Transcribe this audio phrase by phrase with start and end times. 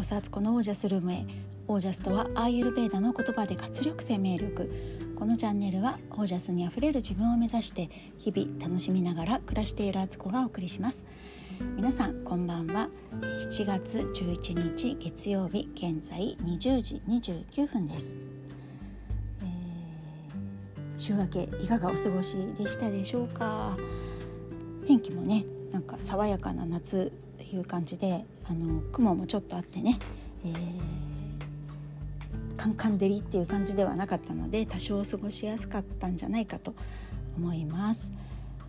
[0.00, 1.26] こそアツコのオージャスルームへ
[1.68, 4.72] オージャスとはアーユルベーダの言葉で活力生命力。
[5.14, 11.04] このチャンネルはオージャスにあふれる自分を目指して日々楽しみながら暮らしているアツコがお送りします。
[11.76, 12.88] 皆さんこんばんは。
[13.20, 18.18] 7月11日月曜日現在20時29分です、
[19.42, 23.76] えー、週明けいかがお過ごしでしたでしょうか？
[24.86, 27.12] 天気もねなんか爽やかな夏
[27.56, 29.98] いう感じであの雲もちょっとあってね、
[30.44, 36.74] えー、カンカン照りっていう感じではなかったので多少過ごしやすかったんじゃないかと
[37.36, 38.12] 思います。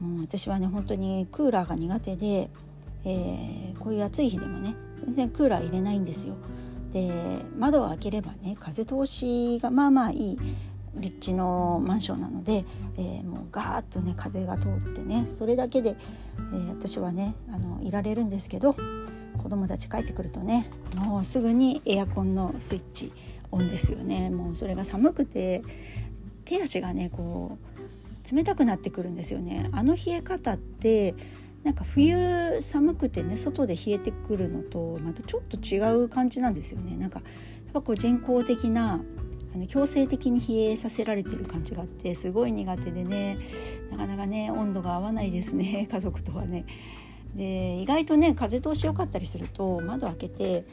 [0.00, 2.50] もう私はね本当にクーラーが苦手で、
[3.04, 6.34] えー、こういう暑い日でもね全然クーラー入れないんですよ。
[6.92, 7.10] で
[7.58, 10.38] 窓を開ければね風通しがまあまあいい
[10.98, 12.64] 立地のマンションなので、
[12.96, 15.96] えー、もうガーッとね風が通ってねそれだけで、
[16.52, 18.74] えー、私はねあのいられるんですけど
[19.38, 23.12] 子供たち帰ってくるとねもうすぐにエアコンのスイッチ
[23.50, 24.30] オンですよね。
[24.30, 25.62] もうそれが寒くて
[26.44, 29.68] 手足がねこう冷たくなってくるんですよね。
[29.72, 31.14] あの冷え方って
[31.62, 36.96] なんか冬寒くてね外で冷えてくるのとまたちょっと違う感じなんですよね。
[36.96, 37.24] なんかや
[37.70, 39.02] っぱこう人工的な
[39.56, 43.38] あの強制的に冷えさせられてる感じがあってすごい苦手でね
[43.90, 46.66] なかなかね温度が合わないですね 家族とはね。
[47.34, 50.64] で意外とね風通し良かったりすると窓開けて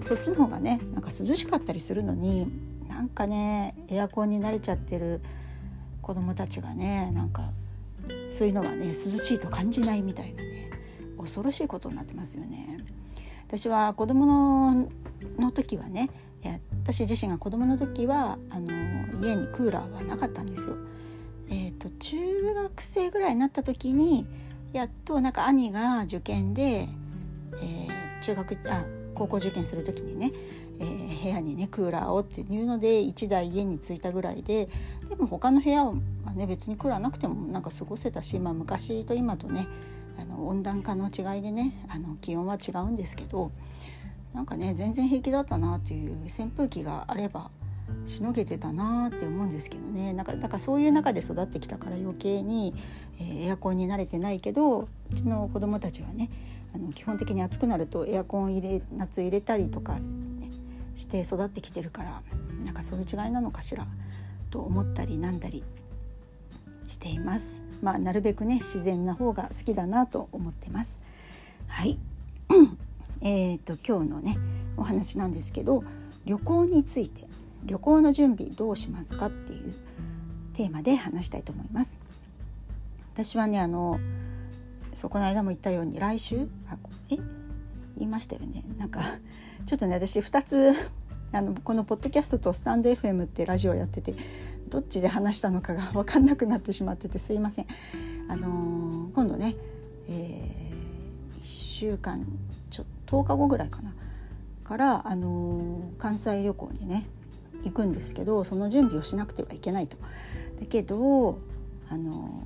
[0.00, 2.48] そっちの方がねなんか涼しかったりするのに
[2.88, 5.20] なんかねエアコンに慣れちゃってる
[6.00, 7.50] 子供たちがねなんか
[8.28, 10.70] そういうのはね涼しいと感じないみたいなね
[11.18, 12.76] 恐ろしいことになってますよね。
[13.46, 14.88] 私は子供の
[15.36, 16.10] の時はね
[16.92, 18.66] 私自身が子供の時はあの
[19.24, 20.76] 家にクーラーはなかったんですよ。
[21.48, 22.16] えーと、中
[22.52, 24.26] 学生ぐらいになった時に
[24.72, 26.88] やっとなんか兄が受験で、
[27.60, 30.32] えー、中学あ高校受験する時にね、
[30.80, 34.68] えー、部屋にねクーラーをっていうので1台家に着いたぐらいで
[35.08, 35.94] でも他の部屋は
[36.34, 39.68] ね別にクーラーなくてもなんか過ごせたし、まあ、昔と今とね
[40.18, 43.52] あの温暖化の違いでねあの気温は違うんですけど
[44.34, 47.50] なんかね全然平気だったなっていう扇風機があれば
[48.06, 52.74] しのげてたなって思うんですけどねなんかだからそういう中で育ってきたから余計に、
[53.18, 56.30] えー、エアコンに慣れてないけどうちの子供たちはね
[56.74, 60.00] あの基本的に暑くなるとエアコン入れ夏入れたりとか、ね、
[60.94, 62.22] して育ってきてるから
[62.64, 63.86] なんかそういう違いなのかしら
[64.50, 65.64] と思ったりなんだり
[66.86, 67.62] しています。
[67.82, 71.00] まあなるべくね自然な方が好きだなと思ってます。
[71.68, 71.98] はい
[73.20, 74.38] えーと、今日のね
[74.76, 75.84] お話なんですけど
[76.24, 77.26] 旅行について
[77.64, 79.74] 旅行の準備どうしますかっていう
[80.54, 81.98] テーマで話したいと思います。
[83.14, 84.00] 私はねあの
[84.92, 86.48] そこの間も言ったように来週？
[86.68, 86.76] あ
[87.10, 87.16] え？
[87.96, 89.00] 言いましたよねなんか
[89.66, 90.72] ちょっとね私2つ
[91.32, 94.14] あのこのポッドキャストとスタンド FM ってラジオやってて
[94.70, 97.66] どっちで話したのかが分かんなくなってしまっててすいません。
[98.28, 99.56] あの、今度ね、
[100.08, 100.69] えー、
[101.80, 102.26] 週間
[102.68, 103.94] ちょ10日後ぐらいかな
[104.64, 107.08] から、あのー、関西旅行にね
[107.64, 109.96] 行くんですけどその準備をしなくてはいけないと。
[110.60, 111.38] だけど、
[111.88, 112.42] あの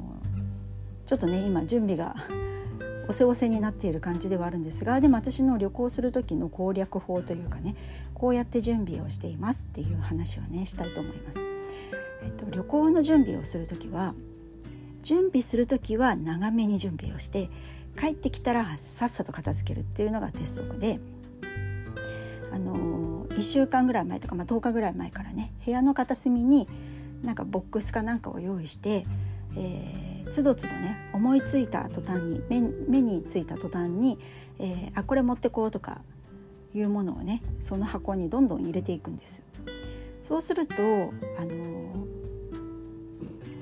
[1.05, 2.15] ー、ちょっとね今準備が
[3.09, 7.75] おせおせになっている感じではあるんですがでも私の旅行する時の攻略法というかね
[8.15, 11.41] こうやって準備をしていますっていう話をねしたいと思います。
[12.23, 14.15] えっと、旅行の準備をする時は
[15.03, 17.51] 準備する時は長めに準備をして
[17.99, 20.99] 帰ってきたらさっさと片付けるっていうのが鉄則で、
[22.53, 26.69] あの1週間ぐらい前とか、まあ、10日ぐらい前からね部屋の片隅に
[27.23, 29.05] なんかボックスかなんかを用意して、
[29.57, 34.19] えー、つどつどね思いついた途端に目目についた途端に、
[34.59, 36.03] えー、あこれ持ってこうとか
[36.75, 39.43] いうものをねその箱にどんどん入れていくんです。
[40.23, 40.75] そうすると、
[41.39, 42.04] あの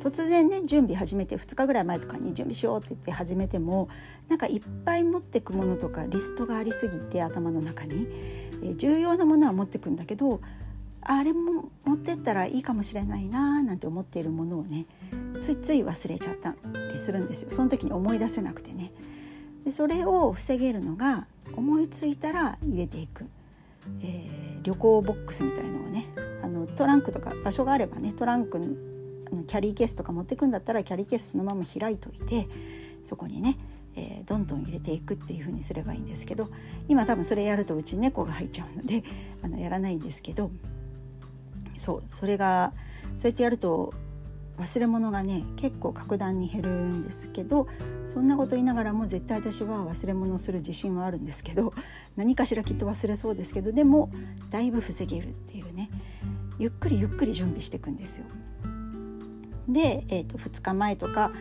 [0.03, 3.89] 突然ね準備始めて2日ぐらい前とかに準備しようって言って始めても
[4.29, 8.09] なんかいっぱい持ってくものとかリストがありすぎて頭の中に、
[8.63, 10.41] えー、重要なものは持ってくんだけど
[11.03, 14.87] あれも持ってったらいいかもしれないななんて思っているものをね
[15.41, 16.57] ついつい忘れちゃった
[16.93, 17.51] りするんですよ。
[17.51, 18.93] その時に思い出せなくてね。
[19.65, 23.27] でそれを防げるのが思いついたら入れていく、
[24.01, 26.07] えー、旅行ボックスみたいのをね
[26.43, 28.92] あのトランクとか場所があればねトランク
[29.47, 32.49] キャリーケースとか持ってくんだったらキャリーケースそのまま開いといて
[33.05, 33.59] そこにね、
[33.97, 36.49] えー、どんどん入れていくっていう風にすればいいんですけど
[36.89, 39.03] 今多分それやるとうち猫が入っちゃうので
[39.43, 40.51] あのやらないんですけど
[41.77, 42.73] そうそれが
[43.17, 43.93] そうやってやると
[44.59, 47.67] 忘れ物がね結構格段に減るんですけど
[48.07, 51.73] そんなこと言いながらも絶対私は忘れ物をする自信はあるんですけど
[52.17, 54.11] 何かしらきっと忘れそうですけどでも
[54.51, 55.91] だいぶ防げるっていうね
[56.59, 58.27] ゆっくりゆっくり準備していくんですよ。
[59.69, 61.33] で、えー、と2日前とか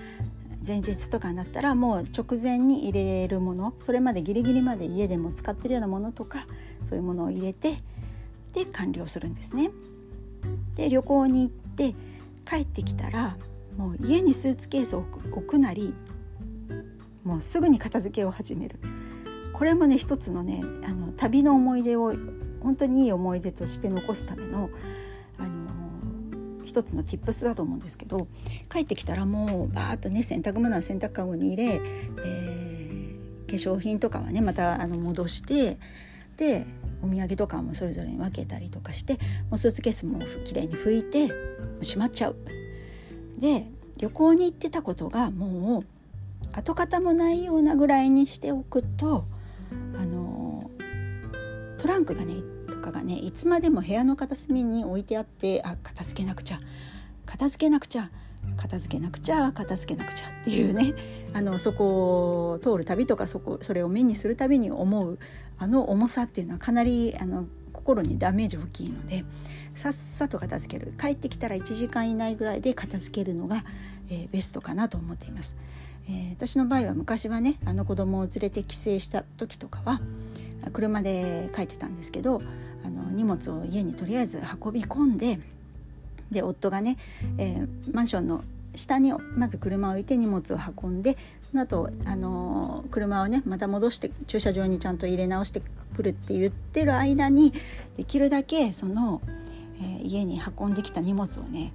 [0.65, 6.45] 前日とかになったらもう直前に入れるものそれまでギリギリまで家でも使ってるようなものとか
[6.83, 7.77] そういうものを入れて
[8.53, 9.71] で完了するんですね。
[10.75, 11.95] で旅行に行って
[12.47, 13.37] 帰ってきたら
[13.77, 15.93] もう家にスーツケースを置くなり
[17.23, 18.79] もうすぐに片付けを始める
[19.53, 22.13] これもね一つのねあの旅の思い出を
[22.61, 24.69] 本当にいい思い出として残すための
[26.71, 28.27] 一つの tips だと思うんですけど
[28.71, 31.81] 帰ってきたらもうバーッとね洗濯物は洗濯かごに入れ、
[32.23, 35.77] えー、化粧品とかはねまたあの戻して
[36.37, 36.65] で
[37.03, 39.15] お土産とかもそれぞれに分けたりとかして
[39.49, 41.29] もうスーツケースもきれいに拭いて
[41.81, 42.35] しまっちゃう。
[43.37, 43.65] で
[43.97, 45.83] 旅行に行ってたことがもう
[46.53, 49.25] 跡形もないようなぐらいにしておくと
[49.99, 50.69] あの
[51.77, 52.35] トランクがね
[52.81, 56.59] かがねいつまでも部屋の片隅に置いてあってあ片付けなくちゃ
[57.25, 58.09] 片付けなくちゃ
[58.57, 60.93] 片付けなくちゃ片付けなくちゃっていうね
[61.33, 65.19] あのそこを通るたびとかそこそれを目にするたびに思う
[65.57, 69.23] あの重さっていうのはかなりあの心にダメージ大きいので
[69.75, 73.63] さっさと片付ける帰ってきたら1時間以内ぐらいで片付けるのが、
[74.09, 75.55] えー、ベストかなと思っています。
[76.07, 80.01] えー、私の場合は昔はねあの子供を連れて帰省した時とかは
[80.73, 82.41] 車で帰ってたんですけど
[83.11, 85.39] 荷物を家にとりあえず運び込んで
[86.31, 86.97] で夫がね、
[87.37, 88.43] えー、マンションの
[88.73, 91.17] 下にまず車を置いて荷物を運んで
[91.49, 95.61] その後あの車をねまた戻して駐車場にちゃんと入れ直して
[95.93, 97.51] くるって言ってる間に
[97.97, 99.21] できるだけその、
[99.81, 101.73] えー、家に運んできた荷物をね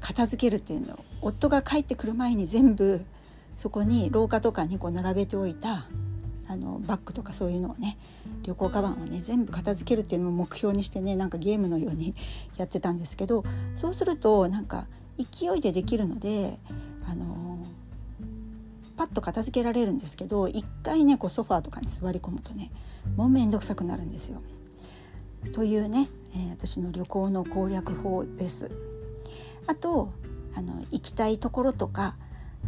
[0.00, 3.02] 片付けるっていうのを夫が帰ってくる前に全部
[3.54, 5.86] そこに廊下とかにこう並べておいた
[6.52, 7.96] あのバッグとかそういうのをね
[8.42, 12.14] 旅行カバンをね全部片付けるっていうのを目標にしてねなんかゲームのように
[12.58, 13.44] やってたんですけど
[13.74, 14.86] そうするとなんか
[15.18, 16.58] 勢いでできるので
[17.10, 17.58] あの
[18.96, 22.70] パッと片付けられるんですけど一回ねこうソファーとかに座り込むとね
[23.16, 24.42] もうめんどくさくなるんですよ。
[25.52, 28.70] というね、えー、私の旅行の攻略法です。
[29.66, 30.10] あと
[30.54, 32.16] あの行きたいところとか、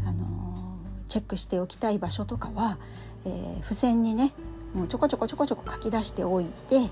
[0.05, 0.79] あの
[1.09, 2.79] チェックしておきたい場所とかは、
[3.25, 4.33] えー、付箋にね
[4.75, 6.91] もうちょこちょこちょこちょこ書き出しておいて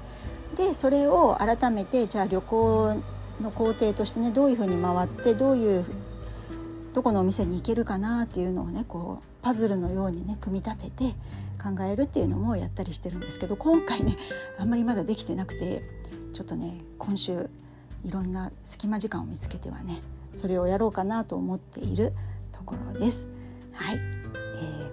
[0.57, 2.97] でそれを改めてじゃあ旅行
[3.41, 5.85] の工程としてねどういうふうに回ってどういう
[6.93, 11.15] どこのお店に行けるかなっていうのをねこうパズルのようにね組み立てて
[11.63, 14.17] 考えるっていうのもやったりしてるんですけど今回ね
[14.59, 15.83] あんまりまだできてなくて
[16.33, 17.49] ちょっとね今週
[18.05, 20.01] いろんな隙間時間を見つけてはね
[20.35, 22.13] それをやろうかなと思っている
[22.53, 23.29] ところです。
[23.73, 24.12] はい、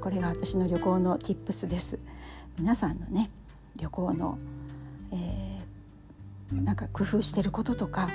[0.01, 1.99] これが私の旅行の tips です。
[2.57, 3.29] 皆さんのね
[3.75, 4.37] 旅行の、
[5.13, 8.09] えー、なんか工夫してることとか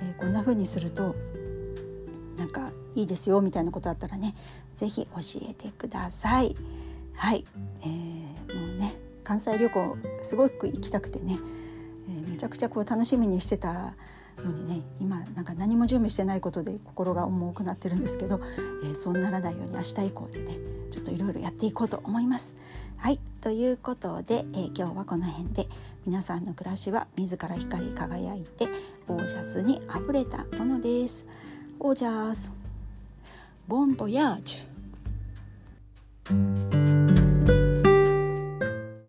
[0.00, 1.14] えー、こんな風にすると
[2.36, 4.34] なんかいいですよみたいなことあったらね
[4.74, 5.10] 是非教
[5.50, 6.54] えてください。
[7.14, 7.44] はい、
[7.80, 11.38] えー、もうね関西旅行すごく行きたくてね、
[12.08, 13.94] えー、めちゃくちゃこう楽しみにしてた
[14.42, 18.40] のにね今なんか何も準備してないことで心が重くなってるんですけど、
[18.84, 20.58] えー、そうならないように明日以降でね
[20.90, 22.54] ちょっといろいろやっていこうと思います。
[22.96, 25.68] はいということで、えー、今日はこの辺で
[26.06, 28.66] 皆さんの暮らしは自ら光り輝いて
[29.08, 31.26] オージャスにあふれたものです。
[31.78, 32.52] オージャス
[33.68, 36.75] ボンボヤージュ